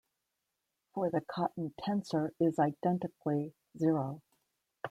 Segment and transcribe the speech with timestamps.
[0.95, 4.23] For the Cotton tensor is identically zero.